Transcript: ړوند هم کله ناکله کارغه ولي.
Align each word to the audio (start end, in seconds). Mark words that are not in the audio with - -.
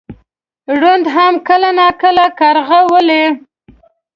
ړوند 0.79 1.05
هم 1.15 1.33
کله 1.47 1.69
ناکله 1.79 2.25
کارغه 2.39 2.79
ولي. 2.91 3.23